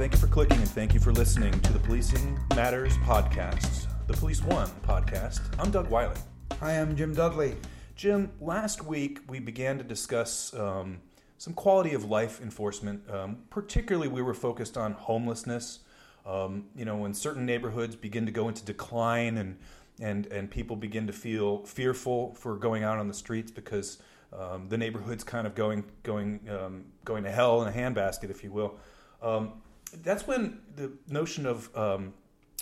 [0.00, 4.14] Thank you for clicking and thank you for listening to the Policing Matters podcast, the
[4.14, 5.42] Police One podcast.
[5.58, 6.16] I'm Doug Wyllie.
[6.58, 7.54] Hi, I'm Jim Dudley.
[7.96, 11.00] Jim, last week we began to discuss um,
[11.36, 13.02] some quality of life enforcement.
[13.10, 15.80] Um, particularly, we were focused on homelessness.
[16.24, 19.58] Um, you know, when certain neighborhoods begin to go into decline and
[20.00, 23.98] and and people begin to feel fearful for going out on the streets because
[24.32, 28.42] um, the neighborhood's kind of going going um, going to hell in a handbasket, if
[28.42, 28.78] you will.
[29.20, 29.60] Um,
[30.02, 32.14] that's when the notion of um,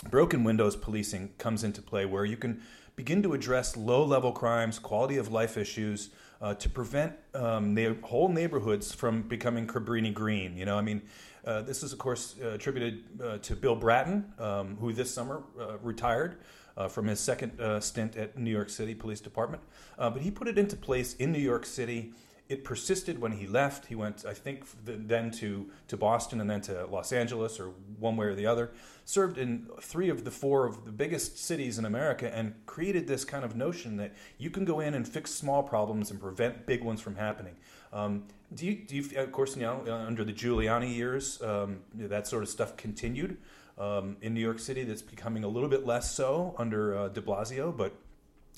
[0.09, 2.61] broken windows policing comes into play, where you can
[2.95, 6.09] begin to address low level crimes, quality of life issues.
[6.41, 11.01] Uh, to prevent um, the whole neighborhoods from becoming Cabrini Green, you know, I mean,
[11.45, 15.43] uh, this is of course uh, attributed uh, to Bill Bratton, um, who this summer
[15.59, 16.37] uh, retired
[16.77, 19.61] uh, from his second stint at New York City Police Department.
[19.97, 22.13] But he put it into place in New York City.
[22.49, 23.85] It persisted when he left.
[23.85, 27.67] He went, I think, then to, to Boston and then to Los Angeles, or
[27.99, 28.71] one way or the other.
[29.05, 33.23] Served in three of the four of the biggest cities in America and created this
[33.23, 36.83] kind of notion that you can go in and fix small problems and prevent big
[36.83, 37.55] ones from happening.
[37.93, 42.27] Um, do you, do you, of course, you know, under the Giuliani years, um, that
[42.27, 43.37] sort of stuff continued
[43.77, 47.21] um, in New York City that's becoming a little bit less so under uh, De
[47.21, 47.75] Blasio.
[47.75, 47.93] But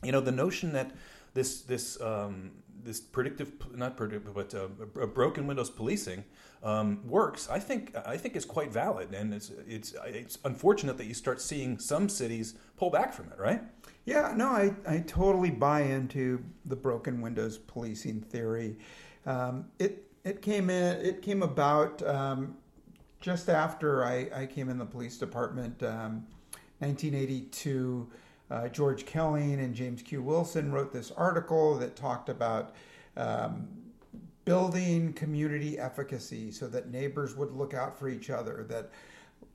[0.04, 0.92] you know, the notion that
[1.34, 2.52] this this um,
[2.84, 4.68] this predictive, not predictive, but uh,
[5.08, 6.24] broken windows policing
[6.64, 7.50] um, works.
[7.50, 11.42] I think I think is quite valid, and it's it's it's unfortunate that you start
[11.42, 13.40] seeing some cities pull back from it.
[13.40, 13.62] Right?
[14.06, 18.78] Yeah, no, I, I totally buy into the broken windows policing theory.
[19.26, 22.58] Um, it it came in it came about um,
[23.22, 26.26] just after I, I came in the police department, um,
[26.80, 28.10] 1982,
[28.52, 30.22] uh, George Kelling and James Q.
[30.22, 32.76] Wilson wrote this article that talked about
[33.16, 33.68] um,
[34.44, 38.90] building community efficacy so that neighbors would look out for each other, that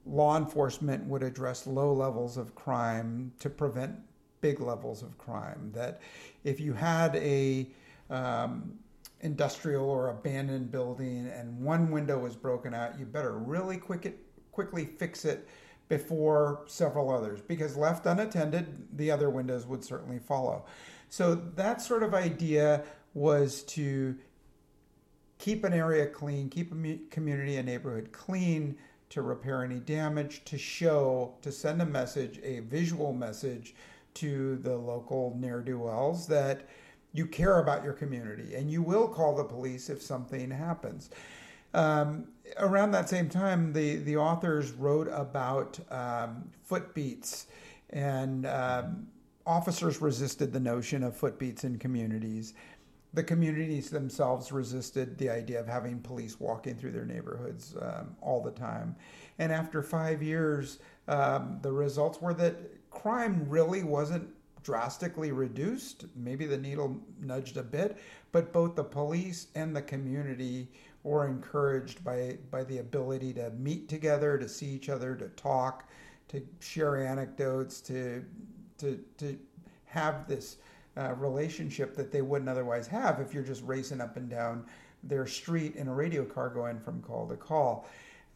[0.07, 3.95] law enforcement would address low levels of crime to prevent
[4.41, 6.01] big levels of crime, that
[6.45, 7.69] if you had a
[8.09, 8.79] um,
[9.21, 14.19] industrial or abandoned building and one window was broken out, you better really quick it,
[14.53, 15.49] quickly fix it
[15.89, 20.65] before several others because left unattended, the other windows would certainly follow.
[21.09, 24.17] So that sort of idea was to
[25.39, 28.77] keep an area clean, keep a community and neighborhood clean,
[29.09, 33.75] to repair any damage, to show, to send a message, a visual message
[34.15, 36.69] to the local ne'er do wells that
[37.13, 41.11] you care about your community and you will call the police if something happens.
[41.77, 42.29] Um,
[42.59, 47.47] around that same time, the, the authors wrote about um, footbeats,
[47.91, 49.07] and um,
[49.47, 52.55] officers resisted the notion of footbeats in communities.
[53.13, 58.43] The communities themselves resisted the idea of having police walking through their neighborhoods um, all
[58.43, 58.97] the time.
[59.39, 60.79] And after five years,
[61.09, 62.57] um, the results were that
[62.91, 64.29] crime really wasn't
[64.63, 66.07] drastically reduced.
[66.17, 67.99] Maybe the needle nudged a bit,
[68.33, 70.69] but both the police and the community
[71.07, 75.89] were encouraged by, by the ability to meet together, to see each other, to talk,
[76.27, 78.25] to share anecdotes, to,
[78.77, 79.39] to, to
[79.85, 80.57] have this
[80.97, 84.67] uh, relationship that they wouldn't otherwise have if you're just racing up and down
[85.05, 87.87] their street in a radio car going from call to call.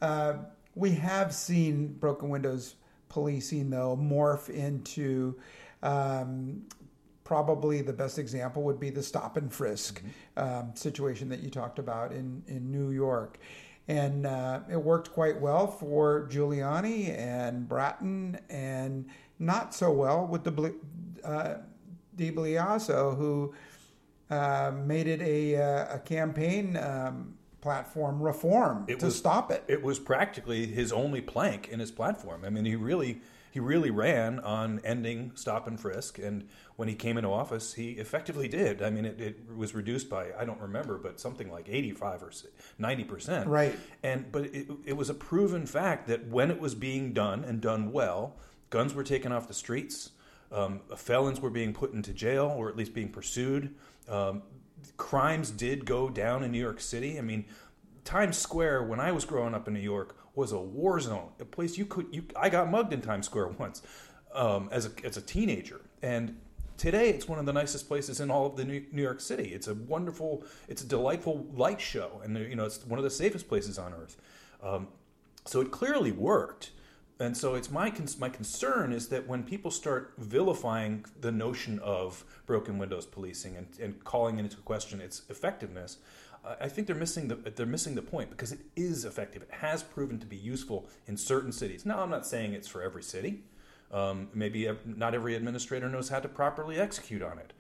[0.01, 0.35] Uh,
[0.77, 2.77] we have seen broken windows
[3.09, 5.35] policing, though, morph into
[5.83, 6.63] um,
[7.31, 10.43] probably the best example would be the stop and frisk mm-hmm.
[10.43, 13.39] um, situation that you talked about in, in New York.
[13.87, 19.07] And uh, it worked quite well for Giuliani and Bratton, and
[19.39, 20.75] not so well with the
[21.23, 21.59] uh,
[22.17, 23.55] De Blasio, who
[24.29, 29.65] uh, made it a, uh, a campaign um, platform reform it to was, stop it.
[29.69, 32.45] It was practically his only plank in his platform.
[32.45, 33.21] I mean, he really
[33.51, 36.19] he really ran on ending stop and frisk.
[36.19, 38.81] And when he came into office, he effectively did.
[38.81, 42.33] I mean, it, it was reduced by I don't remember, but something like eighty-five or
[42.79, 43.49] ninety percent.
[43.49, 43.79] Right.
[44.03, 47.61] And but it, it was a proven fact that when it was being done and
[47.61, 48.37] done well,
[48.71, 50.11] guns were taken off the streets.
[50.53, 53.73] Um, felons were being put into jail or at least being pursued.
[54.09, 54.43] Um,
[54.97, 57.19] crimes did go down in New York City.
[57.19, 57.45] I mean,
[58.05, 61.45] Times Square when I was growing up in New York was a war zone, a
[61.45, 62.25] place you could you.
[62.37, 63.83] I got mugged in Times Square once
[64.35, 66.37] um, as a as a teenager, and
[66.77, 69.53] today it's one of the nicest places in all of the New York City.
[69.55, 73.11] It's a wonderful, it's a delightful light show, and you know it's one of the
[73.11, 74.17] safest places on earth.
[74.63, 74.89] Um,
[75.45, 76.71] so it clearly worked,
[77.21, 82.25] and so it's my my concern is that when people start vilifying the notion of
[82.47, 85.99] broken windows policing and, and calling into question its effectiveness,
[86.59, 89.43] I think they're missing the they're missing the point because it is effective.
[89.43, 91.85] It has proven to be useful in certain cities.
[91.85, 93.43] Now, I'm not saying it's for every city.
[93.93, 97.53] Um, maybe not every administrator knows how to properly execute on it,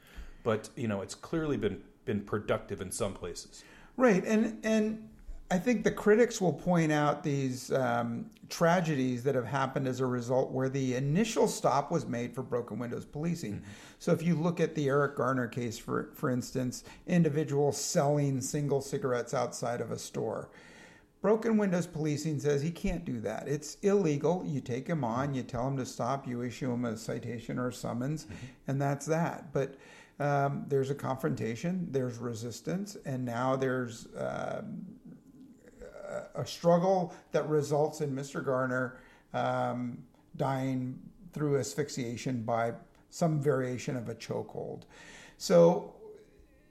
[0.42, 3.62] but you know, it's clearly been been productive in some places.
[3.98, 5.09] Right, and and
[5.52, 10.06] I think the critics will point out these um, tragedies that have happened as a
[10.06, 13.54] result where the initial stop was made for broken windows policing.
[13.54, 13.64] Mm-hmm.
[13.98, 18.80] So if you look at the Eric Garner case, for, for instance, individuals selling single
[18.80, 20.50] cigarettes outside of a store.
[21.20, 23.46] Broken windows policing says he can't do that.
[23.46, 24.42] It's illegal.
[24.46, 27.68] You take him on, you tell him to stop, you issue him a citation or
[27.68, 28.34] a summons, mm-hmm.
[28.68, 29.52] and that's that.
[29.52, 29.74] But
[30.20, 34.84] um, there's a confrontation, there's resistance, and now there's um,
[36.34, 38.44] a struggle that results in Mr.
[38.44, 38.98] Garner
[39.32, 39.98] um,
[40.36, 40.98] dying
[41.32, 42.72] through asphyxiation by
[43.10, 44.82] some variation of a chokehold.
[45.36, 45.94] So,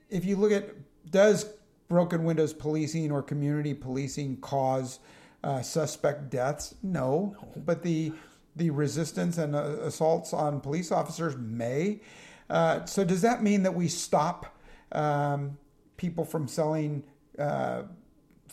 [0.08, 0.70] if you look at
[1.10, 1.52] does
[1.88, 5.00] broken windows policing or community policing cause
[5.44, 6.74] uh, suspect deaths?
[6.82, 8.12] No, but the
[8.56, 12.00] the resistance and uh, assaults on police officers may.
[12.48, 14.58] Uh, so, does that mean that we stop
[14.92, 15.56] um,
[15.96, 17.04] people from selling?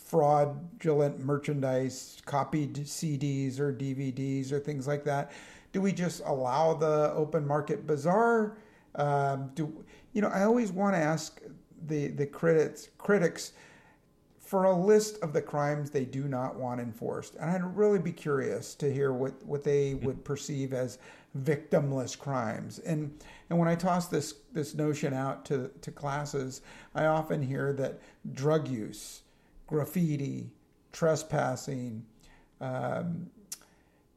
[0.07, 5.31] Fraudulent merchandise, copied CDs or DVDs or things like that?
[5.73, 8.57] Do we just allow the open market bazaar?
[8.95, 9.83] Um, do
[10.13, 10.29] you know?
[10.29, 11.41] I always want to ask
[11.87, 13.51] the the critics critics
[14.39, 18.13] for a list of the crimes they do not want enforced, and I'd really be
[18.13, 20.99] curious to hear what what they would perceive as
[21.37, 22.79] victimless crimes.
[22.79, 23.13] And
[23.49, 26.61] and when I toss this this notion out to to classes,
[26.95, 27.99] I often hear that
[28.33, 29.23] drug use
[29.67, 30.51] graffiti,
[30.91, 32.05] trespassing,
[32.59, 33.29] um,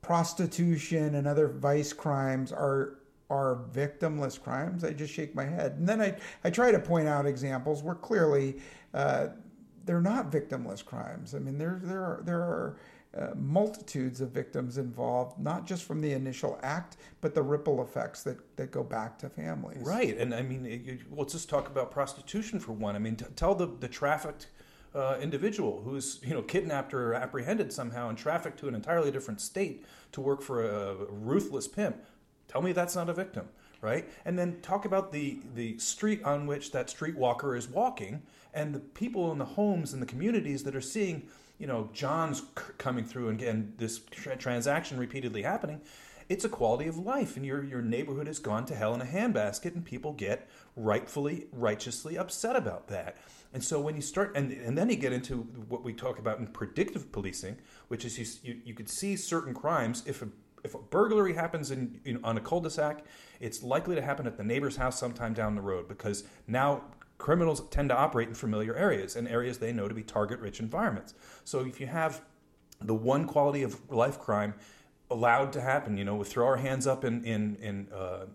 [0.00, 2.96] prostitution, and other vice crimes are
[3.28, 4.82] are victimless crimes.
[4.82, 7.94] I just shake my head, and then I I try to point out examples where
[7.94, 8.56] clearly
[8.94, 9.28] uh,
[9.84, 11.34] they're not victimless crimes.
[11.34, 12.76] I mean, there there are there are
[13.16, 18.22] uh, multitudes of victims involved, not just from the initial act, but the ripple effects
[18.22, 19.82] that, that go back to families.
[19.82, 22.94] Right, and I mean, it, let's just talk about prostitution for one.
[22.94, 24.46] I mean, t- tell the the trafficked
[24.94, 29.40] uh, individual who's you know kidnapped or apprehended somehow and trafficked to an entirely different
[29.40, 31.96] state to work for a ruthless pimp.
[32.48, 33.48] Tell me that's not a victim,
[33.80, 34.08] right?
[34.24, 38.22] And then talk about the the street on which that streetwalker is walking
[38.52, 41.28] and the people in the homes and the communities that are seeing
[41.58, 45.80] you know John's c- coming through and, this tra- transaction repeatedly happening
[46.30, 49.04] it's a quality of life and your your neighborhood has gone to hell in a
[49.04, 53.18] handbasket and people get rightfully righteously upset about that
[53.52, 55.38] and so when you start, and, and then you get into
[55.68, 59.54] what we talk about in predictive policing, which is you, you, you could see certain
[59.54, 60.04] crimes.
[60.06, 60.28] If a,
[60.62, 63.04] if a burglary happens in, in, on a cul-de-sac,
[63.40, 66.82] it's likely to happen at the neighbor's house sometime down the road because now
[67.18, 71.14] criminals tend to operate in familiar areas and areas they know to be target-rich environments.
[71.44, 72.22] So if you have
[72.80, 74.54] the one quality of life crime
[75.10, 75.96] allowed to happen.
[75.96, 78.26] You know, we throw our hands up in in in, uh,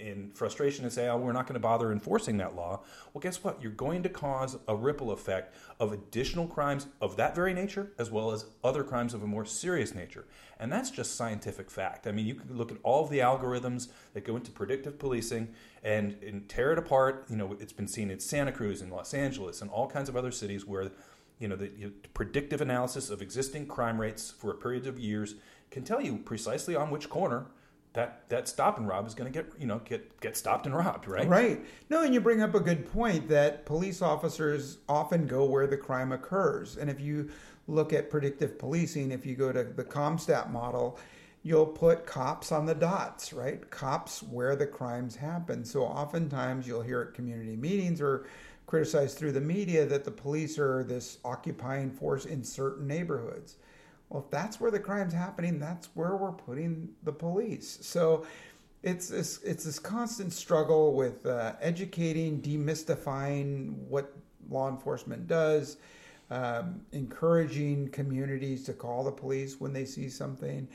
[0.00, 2.80] in frustration and say, "Oh, we're not going to bother enforcing that law."
[3.12, 3.62] Well, guess what?
[3.62, 8.10] You're going to cause a ripple effect of additional crimes of that very nature, as
[8.10, 10.26] well as other crimes of a more serious nature,
[10.60, 12.06] and that's just scientific fact.
[12.06, 15.48] I mean, you can look at all of the algorithms that go into predictive policing
[15.82, 17.26] and, and tear it apart.
[17.30, 20.16] You know, it's been seen in Santa Cruz and Los Angeles and all kinds of
[20.16, 20.90] other cities where
[21.38, 21.70] you know the
[22.14, 25.36] predictive analysis of existing crime rates for a period of years
[25.70, 27.46] can tell you precisely on which corner
[27.94, 30.76] that that stop and rob is going to get you know get get stopped and
[30.76, 31.28] robbed right?
[31.28, 31.64] Right.
[31.90, 35.76] No and you bring up a good point that police officers often go where the
[35.76, 36.76] crime occurs.
[36.76, 37.30] And if you
[37.66, 40.98] look at predictive policing if you go to the CompStat model
[41.44, 43.68] you'll put cops on the dots right?
[43.70, 45.64] Cops where the crimes happen.
[45.64, 48.26] So oftentimes you'll hear at community meetings or
[48.66, 53.56] criticized through the media that the police are this occupying force in certain neighborhoods
[54.08, 57.78] well, if that's where the crime's happening, that's where we're putting the police.
[57.82, 58.26] So
[58.82, 64.14] it's this, it's this constant struggle with uh, educating, demystifying what
[64.48, 65.76] law enforcement does,
[66.30, 70.66] um, encouraging communities to call the police when they see something.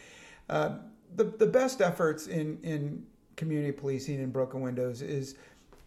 [0.50, 0.78] Uh,
[1.16, 3.04] the, the best efforts in, in
[3.36, 5.36] community policing and broken windows is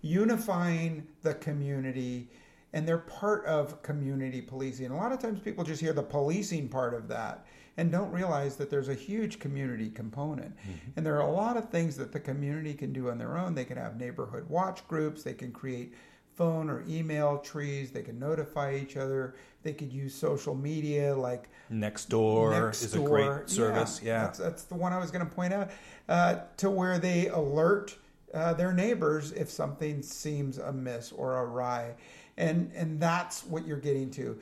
[0.03, 2.29] unifying the community
[2.73, 4.91] and they're part of community policing.
[4.91, 7.47] A lot of times people just hear the policing part of that
[7.77, 10.57] and don't realize that there's a huge community component.
[10.57, 10.91] Mm-hmm.
[10.97, 13.55] And there are a lot of things that the community can do on their own.
[13.55, 15.95] They can have neighborhood watch groups, they can create
[16.35, 21.49] phone or email trees, they can notify each other, they could use social media like
[21.73, 22.85] Nextdoor, Nextdoor.
[22.85, 24.01] is a great service.
[24.03, 24.25] Yeah, yeah.
[24.25, 25.71] That's, that's, the one I was going to point out
[26.09, 27.97] uh, to where they alert
[28.35, 31.95] uh, their neighbors if something seems amiss or awry
[32.37, 34.39] and and that's what you're getting to.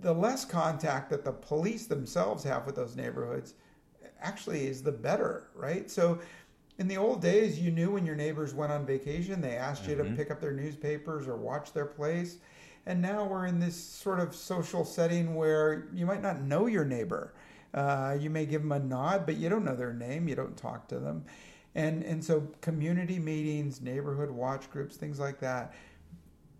[0.00, 3.54] The less contact that the police themselves have with those neighborhoods
[4.20, 5.90] actually is the better, right?
[5.90, 6.18] So
[6.78, 9.94] in the old days, you knew when your neighbors went on vacation, they asked you
[9.96, 10.16] to Mhm.
[10.16, 12.38] pick up their newspapers or watch their place.
[12.86, 16.84] And now we're in this sort of social setting where you might not know your
[16.84, 17.32] neighbor.
[17.72, 20.28] Uh, you may give them a nod, but you don't know their name.
[20.28, 21.24] You don't talk to them.
[21.74, 25.74] And, and so community meetings, neighborhood watch groups, things like that,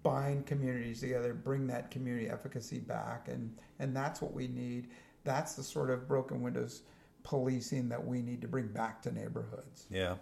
[0.03, 3.29] bind communities together, bring that community efficacy back.
[3.29, 4.89] And, and that's what we need.
[5.23, 6.83] That's the sort of broken windows
[7.23, 9.87] policing that we need to bring back to neighborhoods.
[9.91, 10.17] Yeah.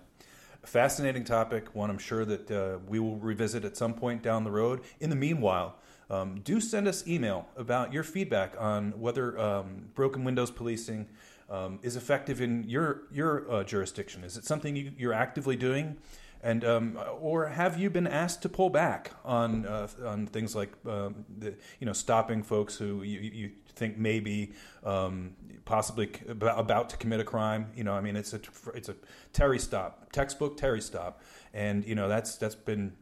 [0.64, 4.50] Fascinating topic, one I'm sure that uh, we will revisit at some point down the
[4.52, 4.82] road.
[5.00, 5.76] In the meanwhile,
[6.08, 11.08] um, do send us email about your feedback on whether um, broken windows policing
[11.52, 14.24] um, is effective in your your uh, jurisdiction.
[14.24, 15.98] Is it something you, you're actively doing,
[16.42, 20.72] and um, or have you been asked to pull back on uh, on things like
[20.86, 25.34] um, the, you know stopping folks who you, you think may be um,
[25.66, 27.70] possibly about to commit a crime?
[27.76, 28.40] You know, I mean, it's a
[28.74, 28.96] it's a
[29.34, 31.20] Terry stop, textbook Terry stop,
[31.52, 32.94] and you know that's that's been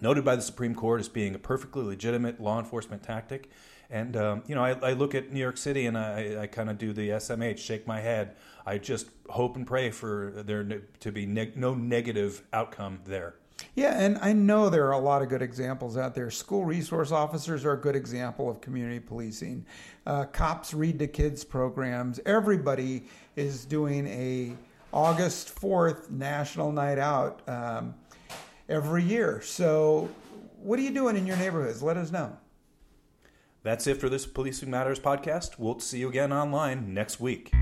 [0.00, 3.50] noted by the Supreme Court as being a perfectly legitimate law enforcement tactic.
[3.92, 6.70] And um, you know, I, I look at New York City and I, I kind
[6.70, 8.34] of do the SMH, shake my head.
[8.64, 10.64] I just hope and pray for there
[11.00, 13.34] to be no negative outcome there.
[13.74, 16.30] Yeah, and I know there are a lot of good examples out there.
[16.30, 19.66] School resource officers are a good example of community policing.
[20.06, 22.18] Uh, cops read to kids programs.
[22.24, 23.04] Everybody
[23.36, 24.56] is doing a
[24.92, 27.94] August fourth National Night Out um,
[28.68, 29.40] every year.
[29.42, 30.08] So,
[30.62, 31.82] what are you doing in your neighborhoods?
[31.82, 32.36] Let us know.
[33.62, 35.58] That's it for this Policing Matters podcast.
[35.58, 37.52] We'll see you again online next week.